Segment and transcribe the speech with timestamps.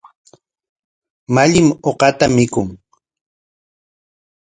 [1.33, 2.67] Mallim uqata mikun.